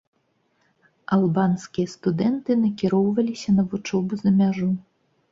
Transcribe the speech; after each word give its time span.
Албанскія 1.17 1.91
студэнты 1.95 2.51
накіроўваліся 2.61 3.49
на 3.57 3.65
вучобу 3.75 4.13
за 4.23 4.33
мяжу. 4.39 4.71